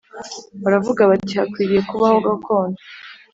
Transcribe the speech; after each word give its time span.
Baravuga 0.63 1.01
bati 1.09 1.33
Hakwiriye 1.39 1.81
kubaho 1.89 2.17
gakondo 2.27 2.79